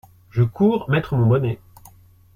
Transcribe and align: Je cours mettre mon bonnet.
Je 0.31 0.41
cours 0.41 0.89
mettre 0.89 1.13
mon 1.15 1.27
bonnet. 1.27 1.59